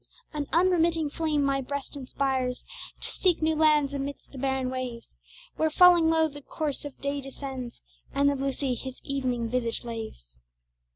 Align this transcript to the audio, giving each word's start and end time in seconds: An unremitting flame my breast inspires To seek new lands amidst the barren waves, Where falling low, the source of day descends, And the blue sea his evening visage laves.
An 0.33 0.47
unremitting 0.51 1.11
flame 1.11 1.43
my 1.43 1.61
breast 1.61 1.95
inspires 1.95 2.65
To 3.01 3.11
seek 3.11 3.39
new 3.39 3.55
lands 3.55 3.93
amidst 3.93 4.31
the 4.31 4.39
barren 4.39 4.71
waves, 4.71 5.15
Where 5.57 5.69
falling 5.69 6.09
low, 6.09 6.27
the 6.27 6.41
source 6.57 6.85
of 6.85 6.97
day 7.01 7.21
descends, 7.21 7.83
And 8.11 8.27
the 8.27 8.35
blue 8.35 8.51
sea 8.51 8.73
his 8.73 8.99
evening 9.03 9.47
visage 9.47 9.83
laves. 9.85 10.39